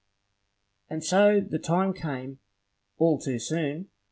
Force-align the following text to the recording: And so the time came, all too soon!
And 0.89 1.03
so 1.03 1.39
the 1.39 1.59
time 1.59 1.93
came, 1.93 2.39
all 2.97 3.19
too 3.19 3.37
soon! 3.37 3.91